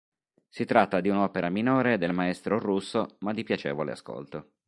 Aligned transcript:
Si 0.49 0.65
tratta 0.65 0.99
di 0.99 1.09
un'opera 1.09 1.51
minore 1.51 1.99
del 1.99 2.11
maestro 2.11 2.57
russo 2.57 3.17
ma 3.19 3.33
di 3.33 3.43
piacevole 3.43 3.91
ascolto. 3.91 4.53